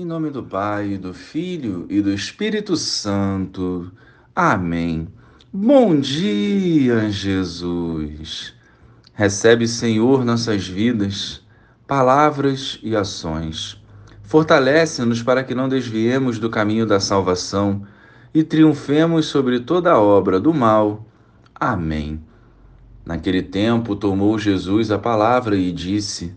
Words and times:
Em 0.00 0.04
nome 0.04 0.30
do 0.30 0.44
Pai, 0.44 0.96
do 0.96 1.12
Filho 1.12 1.84
e 1.90 2.00
do 2.00 2.12
Espírito 2.12 2.76
Santo. 2.76 3.90
Amém. 4.32 5.08
Bom 5.52 5.98
dia, 5.98 7.10
Jesus. 7.10 8.54
Recebe, 9.12 9.66
Senhor, 9.66 10.24
nossas 10.24 10.68
vidas, 10.68 11.44
palavras 11.84 12.78
e 12.80 12.94
ações. 12.94 13.82
Fortalece-nos 14.22 15.20
para 15.20 15.42
que 15.42 15.52
não 15.52 15.68
desviemos 15.68 16.38
do 16.38 16.48
caminho 16.48 16.86
da 16.86 17.00
salvação 17.00 17.82
e 18.32 18.44
triunfemos 18.44 19.26
sobre 19.26 19.58
toda 19.58 19.90
a 19.90 20.00
obra 20.00 20.38
do 20.38 20.54
mal. 20.54 21.08
Amém. 21.52 22.22
Naquele 23.04 23.42
tempo, 23.42 23.96
tomou 23.96 24.38
Jesus 24.38 24.92
a 24.92 24.98
palavra 25.00 25.56
e 25.56 25.72
disse: 25.72 26.36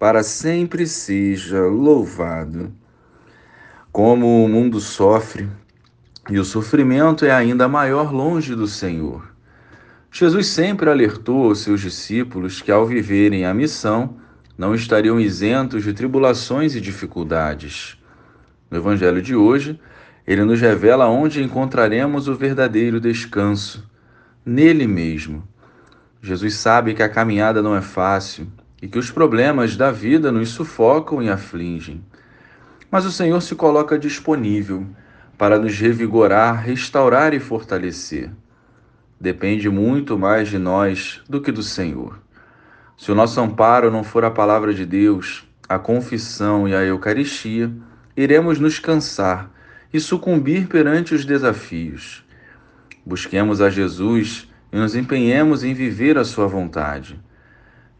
para 0.00 0.22
sempre 0.22 0.86
seja 0.86 1.60
louvado. 1.60 2.72
Como 3.92 4.42
o 4.42 4.48
mundo 4.48 4.80
sofre, 4.80 5.46
e 6.30 6.38
o 6.38 6.44
sofrimento 6.44 7.26
é 7.26 7.30
ainda 7.30 7.68
maior 7.68 8.10
longe 8.10 8.54
do 8.54 8.66
Senhor. 8.66 9.30
Jesus 10.10 10.46
sempre 10.46 10.88
alertou 10.88 11.48
aos 11.48 11.58
seus 11.58 11.82
discípulos 11.82 12.62
que, 12.62 12.72
ao 12.72 12.86
viverem 12.86 13.44
a 13.44 13.52
missão, 13.52 14.16
não 14.56 14.74
estariam 14.74 15.20
isentos 15.20 15.84
de 15.84 15.92
tribulações 15.92 16.74
e 16.74 16.80
dificuldades. 16.80 17.98
No 18.70 18.78
Evangelho 18.78 19.20
de 19.20 19.36
hoje, 19.36 19.78
ele 20.26 20.44
nos 20.44 20.62
revela 20.62 21.08
onde 21.08 21.42
encontraremos 21.42 22.26
o 22.26 22.34
verdadeiro 22.34 22.98
descanso, 22.98 23.86
nele 24.46 24.86
mesmo. 24.86 25.46
Jesus 26.22 26.54
sabe 26.54 26.94
que 26.94 27.02
a 27.02 27.08
caminhada 27.08 27.60
não 27.60 27.76
é 27.76 27.82
fácil 27.82 28.50
e 28.80 28.88
que 28.88 28.98
os 28.98 29.10
problemas 29.10 29.76
da 29.76 29.90
vida 29.90 30.32
nos 30.32 30.50
sufocam 30.50 31.22
e 31.22 31.28
afligem. 31.28 32.02
Mas 32.90 33.04
o 33.04 33.12
Senhor 33.12 33.40
se 33.40 33.54
coloca 33.54 33.98
disponível 33.98 34.86
para 35.36 35.58
nos 35.58 35.78
revigorar, 35.78 36.62
restaurar 36.62 37.32
e 37.32 37.40
fortalecer. 37.40 38.30
Depende 39.20 39.68
muito 39.68 40.18
mais 40.18 40.48
de 40.48 40.58
nós 40.58 41.20
do 41.28 41.40
que 41.40 41.52
do 41.52 41.62
Senhor. 41.62 42.18
Se 42.96 43.12
o 43.12 43.14
nosso 43.14 43.40
amparo 43.40 43.90
não 43.90 44.02
for 44.02 44.24
a 44.24 44.30
palavra 44.30 44.74
de 44.74 44.84
Deus, 44.84 45.44
a 45.68 45.78
confissão 45.78 46.68
e 46.68 46.74
a 46.74 46.82
Eucaristia, 46.82 47.70
iremos 48.16 48.58
nos 48.58 48.78
cansar 48.78 49.50
e 49.92 50.00
sucumbir 50.00 50.66
perante 50.66 51.14
os 51.14 51.24
desafios. 51.24 52.24
Busquemos 53.04 53.60
a 53.60 53.70
Jesus 53.70 54.48
e 54.72 54.76
nos 54.76 54.94
empenhemos 54.94 55.64
em 55.64 55.74
viver 55.74 56.18
a 56.18 56.24
Sua 56.24 56.46
vontade. 56.46 57.18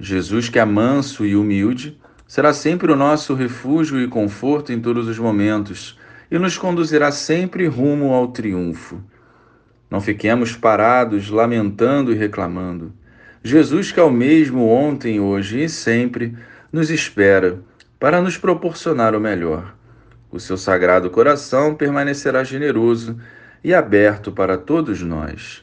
Jesus, 0.01 0.49
que 0.49 0.59
é 0.59 0.65
manso 0.65 1.27
e 1.27 1.37
humilde, 1.37 2.01
será 2.27 2.55
sempre 2.55 2.91
o 2.91 2.97
nosso 2.97 3.35
refúgio 3.35 4.01
e 4.01 4.09
conforto 4.09 4.73
em 4.73 4.81
todos 4.81 5.07
os 5.07 5.19
momentos 5.19 5.99
e 6.31 6.39
nos 6.39 6.57
conduzirá 6.57 7.13
sempre 7.13 7.67
rumo 7.67 8.15
ao 8.15 8.29
triunfo. 8.29 9.03
Não 9.91 10.01
fiquemos 10.01 10.57
parados, 10.57 11.29
lamentando 11.29 12.13
e 12.13 12.15
reclamando. 12.15 12.95
Jesus, 13.45 13.93
que 13.93 14.01
é 14.01 14.03
o 14.03 14.11
mesmo 14.11 14.69
ontem, 14.69 15.21
hoje 15.21 15.65
e 15.65 15.69
sempre, 15.69 16.35
nos 16.73 16.91
espera 16.91 17.61
para 17.99 18.23
nos 18.23 18.39
proporcionar 18.39 19.15
o 19.15 19.21
melhor. 19.21 19.75
O 20.31 20.41
seu 20.41 20.57
sagrado 20.57 21.11
coração 21.11 21.75
permanecerá 21.75 22.43
generoso 22.43 23.19
e 23.63 23.75
aberto 23.75 24.33
para 24.33 24.57
todos 24.57 25.03
nós. 25.03 25.63